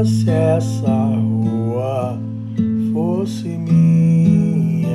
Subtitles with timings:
[0.00, 2.16] essa rua
[2.92, 4.86] fosse minha,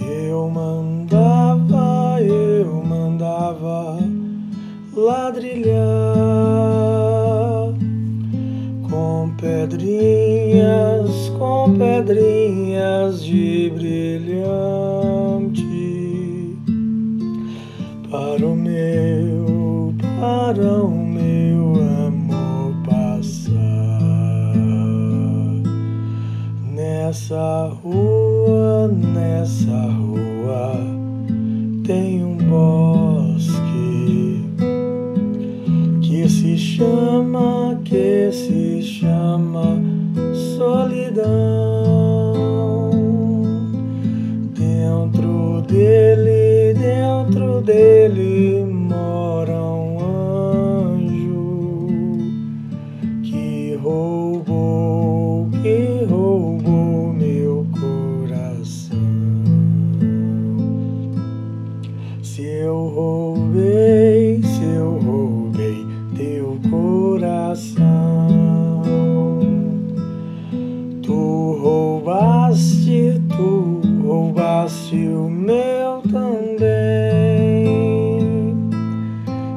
[0.00, 3.98] eu mandava, eu mandava
[4.94, 5.74] ladrilhar
[8.88, 15.64] com pedrinhas, com pedrinhas de brilhante.
[18.08, 19.03] Para o meu,
[27.14, 30.72] nessa rua, nessa rua
[31.86, 34.44] tem um bosque
[36.02, 39.80] que se chama, que se chama
[40.56, 41.22] solidão.
[44.58, 51.86] Dentro dele, dentro dele mora um anjo
[53.22, 54.53] que roubou,
[72.84, 77.64] roubaste, tu roubaste o meu também.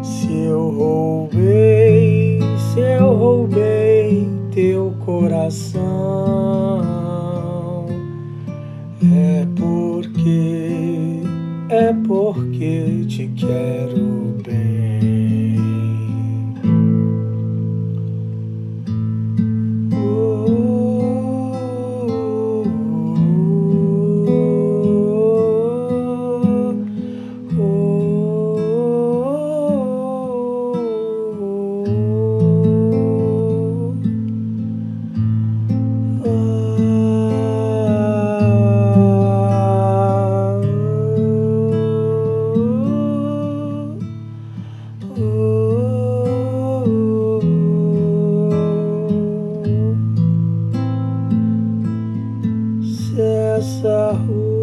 [0.01, 2.39] Se eu roubei,
[2.73, 5.81] se eu roubei teu coração,
[9.03, 11.21] é porque,
[11.69, 14.96] é porque te quero bem.
[54.07, 54.56] Essa